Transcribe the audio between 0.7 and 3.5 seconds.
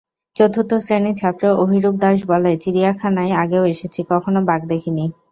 শ্রেণির ছাত্র অভিরূপ দাশ বলে, চিড়িয়াখানায়